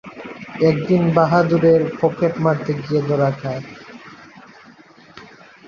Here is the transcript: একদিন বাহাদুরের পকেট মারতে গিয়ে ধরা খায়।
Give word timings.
একদিন 0.69 1.01
বাহাদুরের 1.15 1.81
পকেট 2.01 2.33
মারতে 2.43 2.71
গিয়ে 2.81 3.01
ধরা 3.07 3.29
খায়। 3.39 3.63